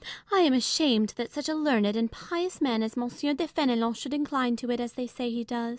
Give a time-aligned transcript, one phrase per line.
[0.33, 3.07] I ain ashamed that such a learned and pious man as M.
[3.07, 5.69] de Fen^lon should incline to it, as they say he does.